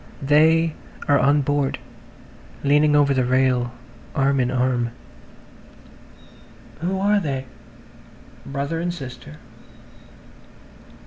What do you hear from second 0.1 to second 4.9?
They are on board leaning over the rail arm in arm."...